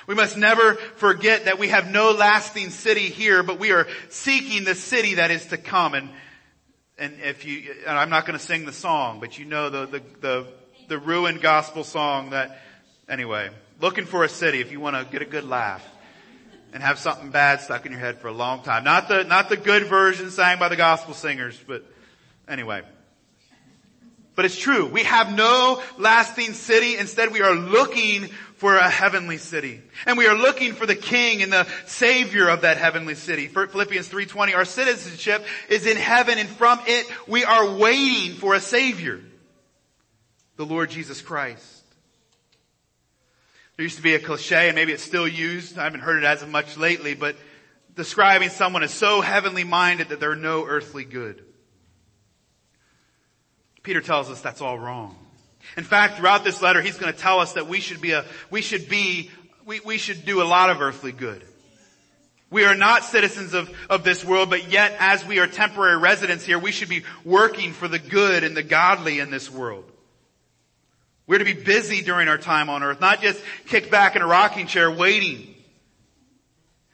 [0.08, 4.64] We must never forget that we have no lasting city here, but we are seeking
[4.64, 5.94] the city that is to come.
[5.94, 6.10] And,
[6.98, 9.86] and if you, and I'm not going to sing the song, but you know the,
[9.86, 10.48] the, the,
[10.90, 12.60] the ruined gospel song that,
[13.08, 15.86] anyway, looking for a city if you want to get a good laugh
[16.76, 18.84] and have something bad stuck in your head for a long time.
[18.84, 21.86] Not the, not the good version sang by the gospel singers, but
[22.50, 22.82] anyway.
[24.36, 24.86] But it's true.
[24.86, 26.98] We have no lasting city.
[26.98, 29.82] Instead, we are looking for a heavenly city.
[30.06, 33.48] And we are looking for the king and the savior of that heavenly city.
[33.48, 38.60] Philippians 3.20, our citizenship is in heaven and from it we are waiting for a
[38.60, 39.22] savior.
[40.58, 41.75] The Lord Jesus Christ.
[43.78, 45.78] There used to be a cliche and maybe it's still used.
[45.78, 47.36] I haven't heard it as much lately, but
[47.96, 51.44] describing someone as so heavenly minded that they're no earthly good.
[53.84, 55.16] Peter tells us that's all wrong.
[55.78, 58.26] In fact, throughout this letter, he's going to tell us that we should be a,
[58.50, 59.30] we should be,
[59.66, 61.44] we, we should do a lot of earthly good.
[62.50, 66.46] We are not citizens of, of this world, but yet as we are temporary residents
[66.46, 69.92] here, we should be working for the good and the godly in this world.
[71.28, 74.28] We're to be busy during our time on earth, not just kick back in a
[74.28, 75.56] rocking chair waiting.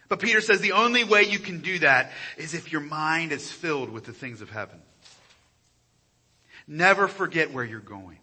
[0.08, 3.52] But Peter says the only way you can do that is if your mind is
[3.52, 4.82] filled with the things of heaven.
[6.67, 8.17] Never forget where you're going.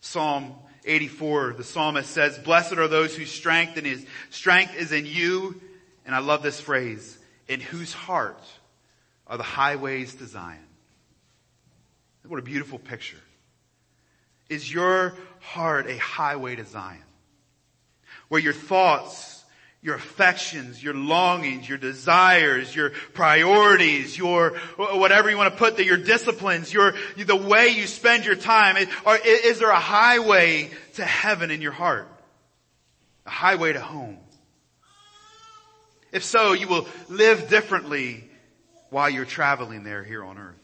[0.00, 0.54] Psalm
[0.84, 5.60] 84, the psalmist says, blessed are those whose strength and his strength is in you.
[6.06, 8.42] And I love this phrase, in whose heart
[9.26, 10.58] are the highways to Zion.
[12.26, 13.16] What a beautiful picture.
[14.48, 17.02] Is your heart a highway to Zion?
[18.28, 19.34] Where your thoughts
[19.84, 25.84] your affections, your longings, your desires, your priorities, your whatever you want to put there,
[25.84, 28.78] your disciplines, your the way you spend your time.
[29.26, 32.08] Is there a highway to heaven in your heart?
[33.26, 34.16] A highway to home?
[36.12, 38.24] If so, you will live differently
[38.88, 40.63] while you're traveling there here on earth.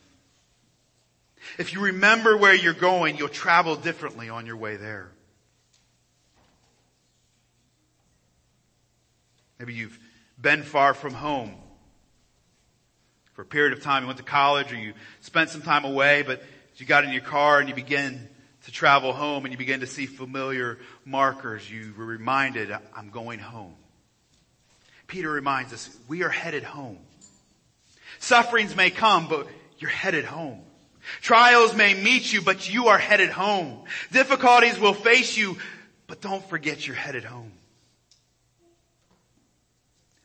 [1.58, 5.10] If you remember where you're going, you'll travel differently on your way there.
[9.58, 9.98] Maybe you've
[10.40, 11.54] been far from home
[13.34, 14.02] for a period of time.
[14.02, 16.42] You went to college or you spent some time away, but
[16.76, 18.28] you got in your car and you begin
[18.64, 21.70] to travel home and you begin to see familiar markers.
[21.70, 23.74] You were reminded, I'm going home.
[25.06, 26.98] Peter reminds us, we are headed home.
[28.18, 29.46] Sufferings may come, but
[29.78, 30.62] you're headed home.
[31.20, 33.84] Trials may meet you, but you are headed home.
[34.12, 35.56] Difficulties will face you,
[36.06, 37.52] but don't forget you're headed home.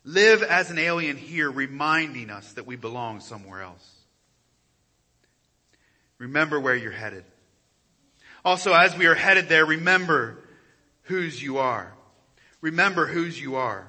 [0.04, 3.92] Live as an alien here, reminding us that we belong somewhere else.
[6.20, 7.26] Remember where you're headed.
[8.44, 10.38] Also, as we are headed there, remember
[11.04, 11.92] whose you are.
[12.62, 13.88] Remember whose you are.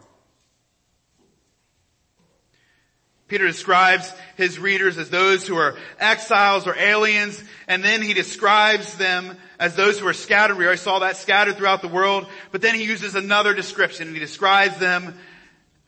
[3.28, 8.96] Peter describes his readers as those who are exiles or aliens, and then he describes
[8.96, 10.56] them as those who are scattered.
[10.56, 14.16] We already saw that scattered throughout the world, but then he uses another description, and
[14.16, 15.18] he describes them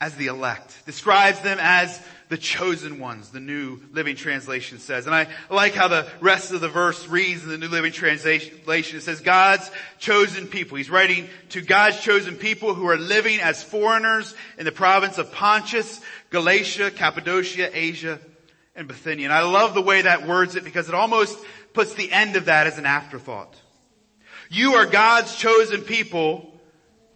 [0.01, 5.07] as the elect, describes them as the chosen ones, the New Living Translation says.
[5.07, 8.59] And I like how the rest of the verse reads in the New Living Translation.
[8.67, 10.77] It says, God's chosen people.
[10.77, 15.31] He's writing to God's chosen people who are living as foreigners in the province of
[15.31, 18.19] Pontus, Galatia, Cappadocia, Asia,
[18.75, 19.25] and Bithynia.
[19.25, 21.35] And I love the way that words it because it almost
[21.73, 23.55] puts the end of that as an afterthought.
[24.51, 26.53] You are God's chosen people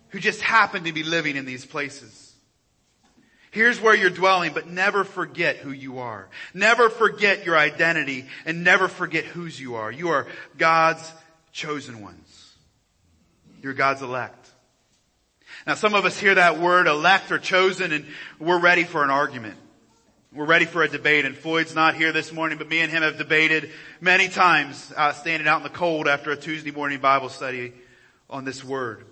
[0.10, 2.23] who just happen to be living in these places.
[3.54, 6.28] Here's where you're dwelling, but never forget who you are.
[6.56, 9.92] Never forget your identity and never forget whose you are.
[9.92, 10.26] You are
[10.58, 11.10] God's
[11.52, 12.56] chosen ones.
[13.62, 14.50] You're God's elect.
[15.68, 18.08] Now some of us hear that word elect or chosen and
[18.40, 19.56] we're ready for an argument.
[20.34, 23.04] We're ready for a debate and Floyd's not here this morning, but me and him
[23.04, 23.70] have debated
[24.02, 27.74] many times, uh, standing out in the cold after a Tuesday morning Bible study
[28.32, 29.06] on this word.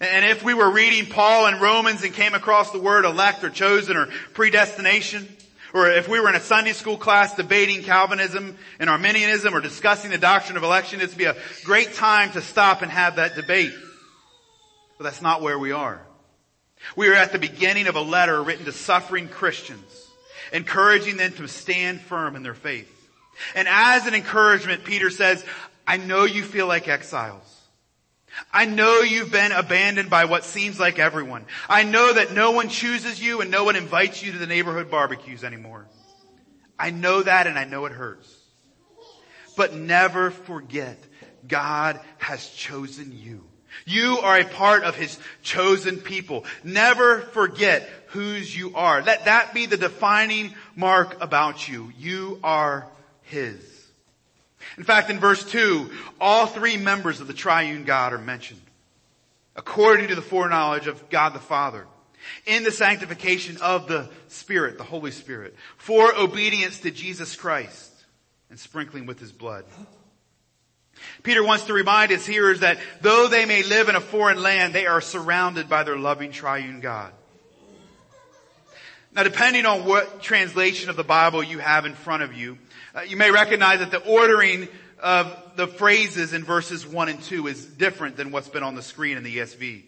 [0.00, 3.50] And if we were reading Paul in Romans and came across the word elect or
[3.50, 5.28] chosen or predestination,
[5.72, 10.10] or if we were in a Sunday school class debating Calvinism and Arminianism or discussing
[10.10, 13.72] the doctrine of election, it'd be a great time to stop and have that debate.
[14.98, 16.00] But that's not where we are.
[16.96, 20.10] We are at the beginning of a letter written to suffering Christians,
[20.52, 22.90] encouraging them to stand firm in their faith.
[23.54, 25.44] And as an encouragement, Peter says,
[25.86, 27.51] I know you feel like exiles.
[28.52, 31.46] I know you've been abandoned by what seems like everyone.
[31.68, 34.90] I know that no one chooses you and no one invites you to the neighborhood
[34.90, 35.86] barbecues anymore.
[36.78, 38.34] I know that and I know it hurts.
[39.56, 40.98] But never forget
[41.46, 43.44] God has chosen you.
[43.84, 46.44] You are a part of His chosen people.
[46.62, 49.02] Never forget whose you are.
[49.02, 51.92] Let that be the defining mark about you.
[51.96, 52.86] You are
[53.22, 53.71] His.
[54.76, 58.62] In fact, in verse 2, all three members of the triune God are mentioned.
[59.54, 61.86] According to the foreknowledge of God the Father.
[62.46, 65.56] In the sanctification of the Spirit, the Holy Spirit.
[65.76, 67.92] For obedience to Jesus Christ
[68.48, 69.64] and sprinkling with His blood.
[71.22, 74.72] Peter wants to remind his hearers that though they may live in a foreign land,
[74.74, 77.12] they are surrounded by their loving triune God.
[79.14, 82.56] Now depending on what translation of the Bible you have in front of you,
[82.94, 84.68] uh, you may recognize that the ordering
[85.00, 88.82] of the phrases in verses 1 and 2 is different than what's been on the
[88.82, 89.82] screen in the ESV.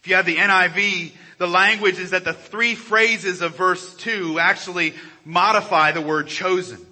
[0.00, 4.40] If you have the NIV, the language is that the three phrases of verse 2
[4.40, 6.84] actually modify the word chosen.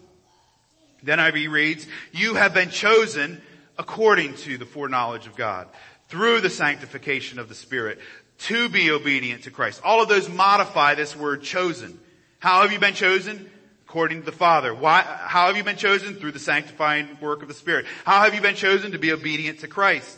[1.02, 3.40] The NIV reads, you have been chosen
[3.78, 5.68] according to the foreknowledge of God
[6.08, 7.98] through the sanctification of the Spirit
[8.38, 9.80] to be obedient to Christ.
[9.84, 11.98] All of those modify this word chosen.
[12.38, 13.50] How have you been chosen?
[13.88, 14.74] According to the Father.
[14.74, 16.14] Why, how have you been chosen?
[16.14, 17.86] Through the sanctifying work of the Spirit.
[18.04, 20.16] How have you been chosen to be obedient to Christ?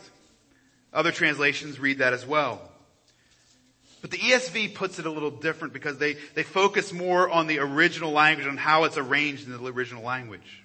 [0.92, 2.60] Other translations read that as well.
[4.02, 7.58] But the ESV puts it a little different because they, they focus more on the
[7.58, 10.64] original language, on how it's arranged in the original language.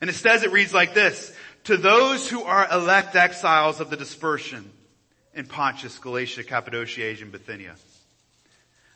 [0.00, 4.72] And instead it reads like this, to those who are elect exiles of the dispersion
[5.40, 7.74] in Pontus, Galatia, Cappadocia, Asia, and Bithynia,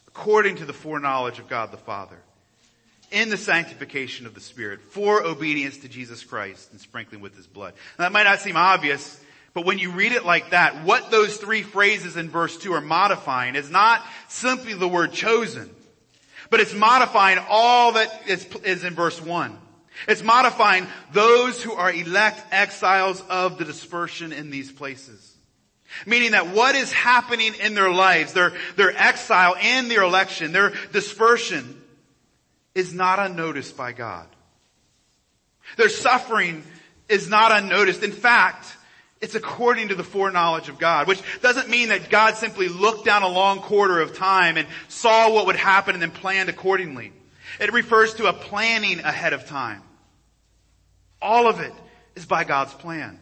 [0.07, 2.19] according to the foreknowledge of God the Father,
[3.11, 7.47] in the sanctification of the Spirit, for obedience to Jesus Christ and sprinkling with His
[7.47, 7.73] blood.
[7.99, 9.19] Now, that might not seem obvious,
[9.55, 12.83] but when you read it like that, what those three phrases in verse 2 are
[12.83, 15.71] modifying is not simply the word chosen,
[16.51, 19.57] but it's modifying all that is, is in verse 1.
[20.09, 25.34] It's modifying those who are elect exiles of the dispersion in these places.
[26.07, 30.73] Meaning that what is happening in their lives, their, their exile and their election, their
[30.93, 31.83] dispersion
[32.75, 34.27] is not unnoticed by God.
[35.77, 36.63] Their suffering
[37.09, 38.03] is not unnoticed.
[38.03, 38.77] In fact,
[39.21, 43.23] it's according to the foreknowledge of God, which doesn't mean that God simply looked down
[43.23, 47.13] a long quarter of time and saw what would happen and then planned accordingly.
[47.61, 49.83] It refers to a planning ahead of time.
[51.23, 51.73] All of it
[52.17, 53.19] is by God's plan.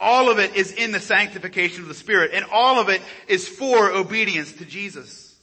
[0.00, 3.48] All of it is in the sanctification of the Spirit, and all of it is
[3.48, 5.34] for obedience to Jesus.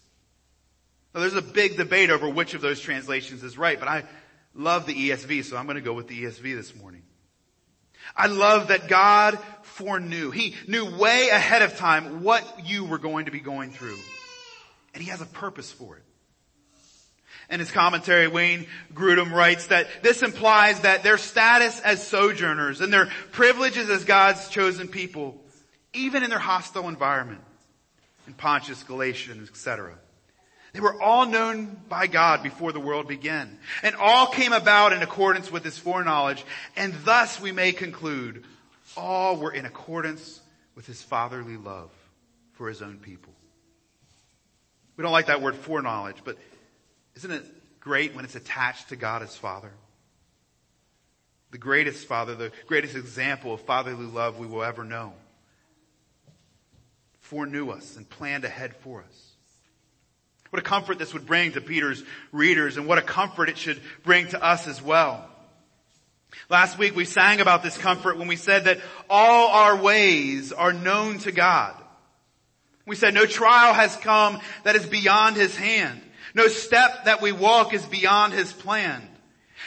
[1.14, 4.04] Now there's a big debate over which of those translations is right, but I
[4.56, 7.04] love the ESV, so I'm going to go with the ESV this morning.
[8.16, 10.32] I love that God foreknew.
[10.32, 13.98] He knew way ahead of time what you were going to be going through.
[14.94, 16.04] And He has a purpose for it.
[17.50, 22.92] In his commentary, Wayne Grudem writes that this implies that their status as sojourners and
[22.92, 25.42] their privileges as God's chosen people,
[25.94, 27.42] even in their hostile environment,
[28.28, 29.96] in Pontus, Galatians, etc.
[30.74, 35.04] They were all known by God before the world began, and all came about in
[35.04, 36.44] accordance with his foreknowledge,
[36.76, 38.44] and thus we may conclude
[38.98, 40.42] all were in accordance
[40.76, 41.92] with his fatherly love
[42.54, 43.34] for his own people.
[44.98, 46.38] We don't like that word foreknowledge, but
[47.16, 47.46] isn't it
[47.80, 49.72] great when it's attached to God as Father?
[51.52, 55.14] The greatest Father, the greatest example of fatherly love we will ever know.
[57.20, 59.34] Foreknew us and planned ahead for us.
[60.50, 63.82] What a comfort this would bring to Peter's readers and what a comfort it should
[64.04, 65.28] bring to us as well.
[66.50, 70.74] Last week we sang about this comfort when we said that all our ways are
[70.74, 71.76] known to God.
[72.86, 76.02] We said no trial has come that is beyond his hand.
[76.34, 79.08] No step that we walk is beyond His plan.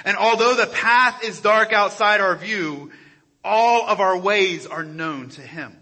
[0.04, 2.90] And although the path is dark outside our view,
[3.44, 5.76] all of our ways are known to Him.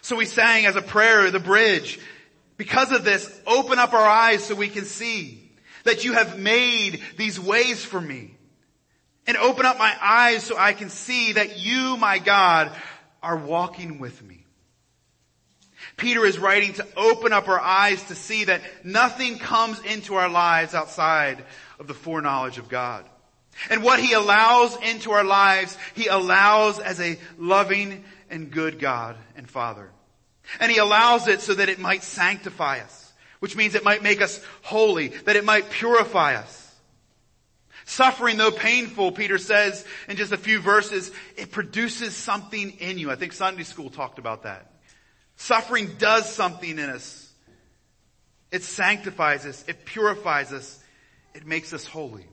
[0.00, 1.98] So we sang as a prayer, the bridge,
[2.56, 5.50] because of this, open up our eyes so we can see
[5.84, 8.36] that you have made these ways for me.
[9.26, 12.72] And open up my eyes so I can see that you, my God,
[13.22, 14.41] are walking with me.
[15.96, 20.28] Peter is writing to open up our eyes to see that nothing comes into our
[20.28, 21.44] lives outside
[21.78, 23.04] of the foreknowledge of God.
[23.70, 29.16] And what he allows into our lives, he allows as a loving and good God
[29.36, 29.90] and Father.
[30.58, 34.22] And he allows it so that it might sanctify us, which means it might make
[34.22, 36.58] us holy, that it might purify us.
[37.84, 43.10] Suffering, though painful, Peter says in just a few verses, it produces something in you.
[43.10, 44.72] I think Sunday school talked about that.
[45.36, 47.30] Suffering does something in us.
[48.50, 49.64] It sanctifies us.
[49.66, 50.78] It purifies us.
[51.34, 52.26] It makes us holy.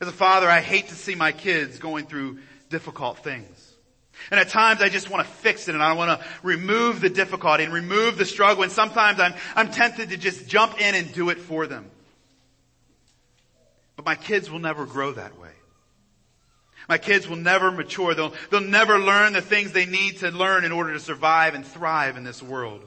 [0.00, 2.38] As a father, I hate to see my kids going through
[2.68, 3.74] difficult things.
[4.30, 7.08] And at times I just want to fix it and I want to remove the
[7.08, 8.62] difficulty and remove the struggle.
[8.62, 11.90] And sometimes I'm, I'm tempted to just jump in and do it for them.
[13.96, 15.50] But my kids will never grow that way.
[16.88, 18.14] My kids will never mature.
[18.14, 21.64] They'll, they'll never learn the things they need to learn in order to survive and
[21.64, 22.82] thrive in this world.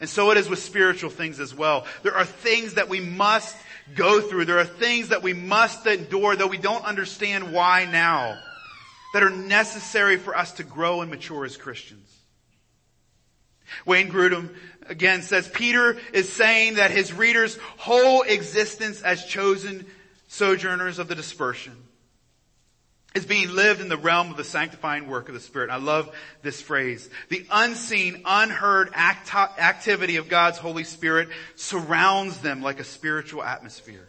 [0.00, 1.86] And so it is with spiritual things as well.
[2.02, 3.56] There are things that we must
[3.94, 4.46] go through.
[4.46, 8.36] There are things that we must endure, though we don't understand why now
[9.12, 12.10] that are necessary for us to grow and mature as Christians.
[13.86, 14.52] Wayne Grudem
[14.88, 19.86] again says Peter is saying that his readers' whole existence as chosen
[20.26, 21.83] sojourners of the dispersion
[23.14, 25.70] is being lived in the realm of the sanctifying work of the Spirit.
[25.70, 27.08] I love this phrase.
[27.28, 34.08] The unseen, unheard act- activity of God's Holy Spirit surrounds them like a spiritual atmosphere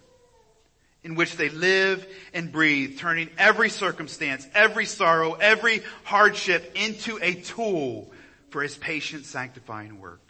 [1.04, 7.36] in which they live and breathe, turning every circumstance, every sorrow, every hardship into a
[7.36, 8.12] tool
[8.50, 10.22] for his patient sanctifying work.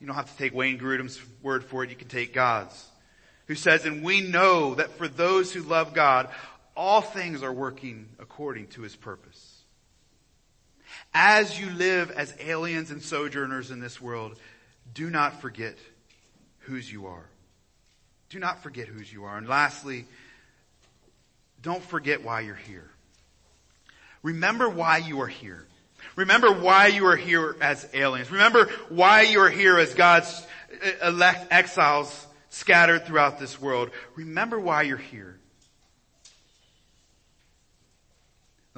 [0.00, 2.86] You don't have to take Wayne Grudem's word for it, you can take God's.
[3.48, 6.28] Who says, and we know that for those who love God,
[6.80, 9.58] all things are working according to his purpose.
[11.12, 14.34] As you live as aliens and sojourners in this world,
[14.94, 15.76] do not forget
[16.60, 17.26] whose you are.
[18.30, 19.36] Do not forget whose you are.
[19.36, 20.06] And lastly,
[21.60, 22.90] don't forget why you're here.
[24.22, 25.66] Remember why you are here.
[26.16, 28.30] Remember why you are here as aliens.
[28.30, 30.46] Remember why you are here as God's
[30.82, 33.90] uh, elect exiles scattered throughout this world.
[34.16, 35.39] Remember why you're here.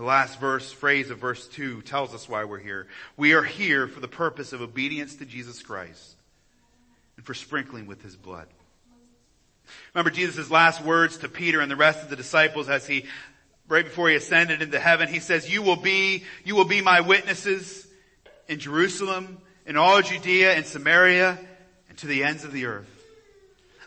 [0.03, 2.89] The last verse, phrase of verse 2 tells us why we're here.
[3.17, 6.17] We are here for the purpose of obedience to Jesus Christ
[7.17, 8.49] and for sprinkling with His blood.
[9.95, 13.05] Remember Jesus' last words to Peter and the rest of the disciples as he,
[13.69, 17.01] right before he ascended into heaven, he says, you will be, you will be my
[17.01, 17.87] witnesses
[18.49, 21.39] in Jerusalem, in all Judea and Samaria,
[21.89, 22.92] and to the ends of the earth.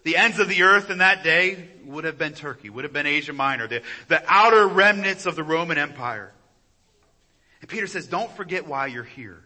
[0.05, 3.07] The ends of the earth in that day would have been Turkey, would have been
[3.07, 6.31] Asia Minor, the, the outer remnants of the Roman Empire.
[7.59, 9.41] And Peter says, don't forget why you're here.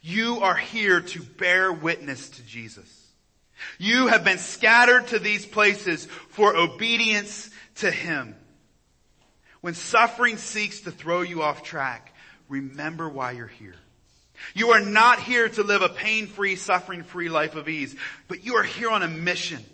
[0.00, 2.88] You are here to bear witness to Jesus.
[3.76, 8.34] You have been scattered to these places for obedience to Him.
[9.60, 12.14] When suffering seeks to throw you off track,
[12.48, 13.76] remember why you're here.
[14.54, 17.94] You are not here to live a pain-free, suffering-free life of ease,
[18.28, 19.64] but you are here on a mission.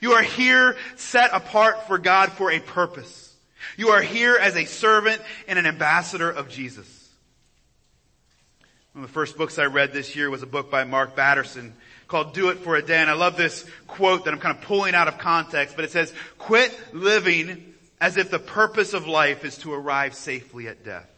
[0.00, 3.34] You are here set apart for God for a purpose.
[3.76, 7.08] You are here as a servant and an ambassador of Jesus.
[8.92, 11.74] One of the first books I read this year was a book by Mark Batterson
[12.08, 12.96] called Do It for a Day.
[12.96, 15.90] And I love this quote that I'm kind of pulling out of context, but it
[15.90, 21.10] says, quit living as if the purpose of life is to arrive safely at death.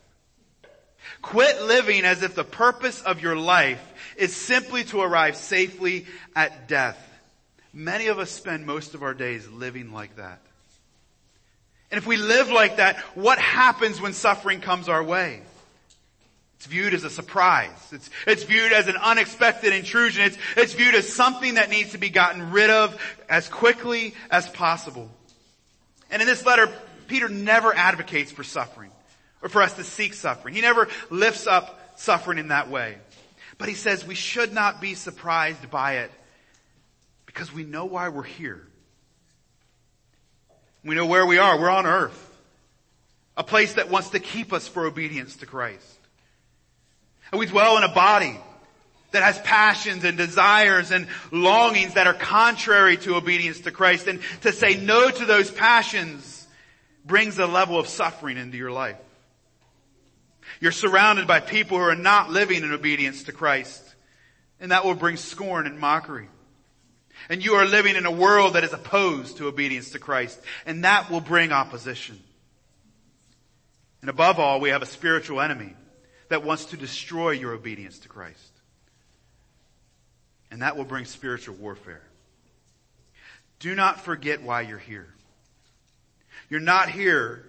[1.23, 3.83] Quit living as if the purpose of your life
[4.17, 6.07] is simply to arrive safely
[6.37, 6.99] at death.
[7.73, 10.41] Many of us spend most of our days living like that.
[11.91, 15.41] And if we live like that, what happens when suffering comes our way?
[16.57, 17.89] It's viewed as a surprise.
[17.93, 20.25] It's, it's viewed as an unexpected intrusion.
[20.25, 24.49] It's, it's viewed as something that needs to be gotten rid of as quickly as
[24.49, 25.09] possible.
[26.11, 26.69] And in this letter,
[27.07, 28.91] Peter never advocates for suffering
[29.43, 30.55] or for us to seek suffering.
[30.55, 32.97] He never lifts up suffering in that way.
[33.59, 36.11] But he says we should not be surprised by it
[37.27, 38.67] because we know why we're here.
[40.85, 41.59] We know where we are.
[41.59, 42.25] We're on earth.
[43.37, 45.99] A place that wants to keep us for obedience to Christ.
[47.31, 48.39] And we dwell in a body
[49.11, 54.07] that has passions and desires and longings that are contrary to obedience to Christ.
[54.07, 56.47] And to say no to those passions
[57.05, 58.97] brings a level of suffering into your life.
[60.61, 63.83] You're surrounded by people who are not living in obedience to Christ.
[64.61, 66.29] And that will bring scorn and mockery.
[67.29, 70.41] And you are living in a world that is opposed to obedience to Christ.
[70.67, 72.21] And that will bring opposition.
[74.01, 75.75] And above all, we have a spiritual enemy
[76.29, 78.53] that wants to destroy your obedience to Christ.
[80.51, 82.03] And that will bring spiritual warfare.
[83.59, 85.09] Do not forget why you're here.
[86.49, 87.48] You're not here.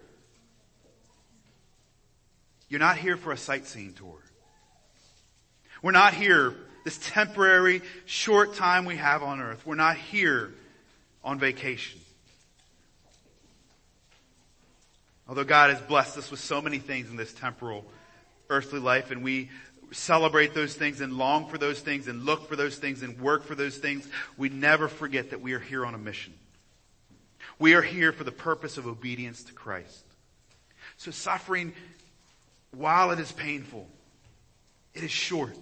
[2.70, 4.17] You're not here for a sightseeing tour.
[5.82, 6.55] We're not here
[6.86, 9.65] this temporary short time we have on earth.
[9.65, 10.53] We're not here
[11.24, 11.99] on vacation.
[15.28, 17.86] Although God has blessed us with so many things in this temporal
[18.49, 19.49] earthly life and we
[19.91, 23.43] celebrate those things and long for those things and look for those things and work
[23.43, 24.07] for those things,
[24.38, 26.34] we never forget that we are here on a mission.
[27.57, 30.03] We are here for the purpose of obedience to Christ.
[30.97, 31.74] So suffering
[32.72, 33.88] while it is painful,
[34.93, 35.57] it is short.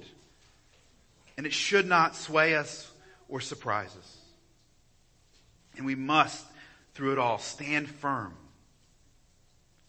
[1.38, 2.90] And it should not sway us
[3.30, 4.18] or surprise us.
[5.76, 6.44] And we must,
[6.96, 8.34] through it all, stand firm.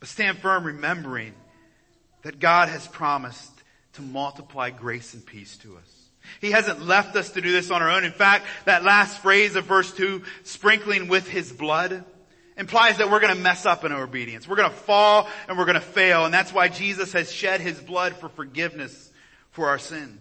[0.01, 1.35] But stand firm remembering
[2.23, 3.51] that God has promised
[3.95, 5.99] to multiply grace and peace to us.
[6.41, 8.05] He hasn't left us to do this on our own.
[8.05, 12.05] In fact, that last phrase of verse 2, sprinkling with his blood,
[12.59, 14.47] implies that we're going to mess up in obedience.
[14.47, 16.25] We're going to fall and we're going to fail.
[16.25, 19.11] And that's why Jesus has shed his blood for forgiveness
[19.51, 20.21] for our sins.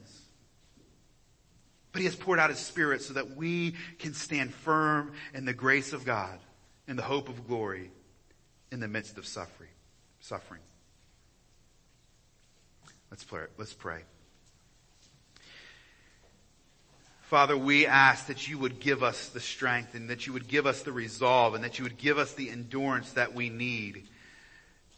[1.92, 5.54] But he has poured out his spirit so that we can stand firm in the
[5.54, 6.38] grace of God,
[6.88, 7.92] in the hope of glory,
[8.72, 9.72] in the midst of suffering.
[10.20, 10.62] Suffering.
[13.10, 13.46] Let's pray.
[13.58, 14.04] Let's pray.
[17.28, 20.66] Father, we ask that you would give us the strength and that you would give
[20.66, 24.08] us the resolve and that you would give us the endurance that we need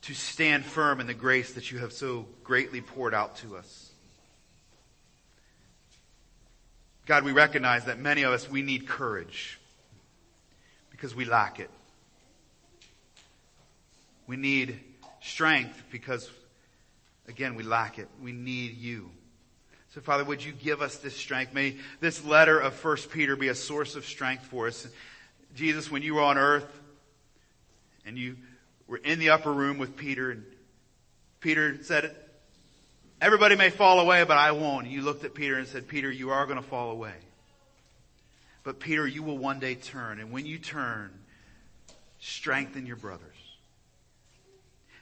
[0.04, 3.90] to stand firm in the grace that you have so greatly poured out to us.
[7.08, 9.60] God, we recognize that many of us, we need courage
[10.92, 11.72] because we lack it.
[14.28, 14.80] We need
[15.24, 16.30] strength because,
[17.28, 18.08] again, we lack it.
[18.22, 19.10] We need you.
[19.94, 21.54] So Father, would you give us this strength?
[21.54, 24.88] May this letter of 1 Peter be a source of strength for us.
[25.56, 26.80] Jesus, when you were on earth
[28.06, 28.38] and you
[28.88, 30.44] were in the upper room with Peter and
[31.40, 32.16] Peter said,
[33.20, 34.88] everybody may fall away, but I won't.
[34.88, 37.14] You looked at Peter and said, Peter, you are going to fall away.
[38.64, 40.20] But Peter, you will one day turn.
[40.20, 41.12] And when you turn,
[42.20, 43.26] strengthen your brothers.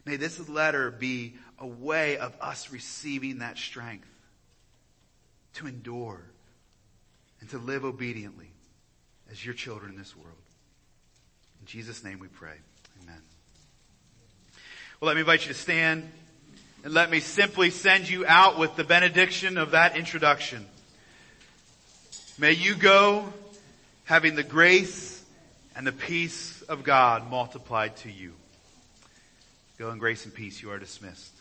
[0.06, 4.08] May this letter be a way of us receiving that strength
[5.58, 6.22] to endure
[7.42, 8.50] and to live obediently
[9.32, 10.38] as your children in this world.
[11.62, 12.56] In Jesus' name we pray.
[13.04, 13.22] Amen.
[15.00, 16.10] Well, let me invite you to stand
[16.84, 20.66] and let me simply send you out with the benediction of that introduction.
[22.38, 23.26] May you go
[24.06, 25.24] having the grace
[25.76, 28.34] and the peace of God multiplied to you.
[29.78, 30.62] Go in grace and peace.
[30.62, 31.37] You are dismissed.